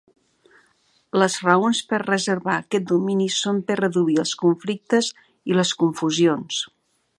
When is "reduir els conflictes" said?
3.83-5.13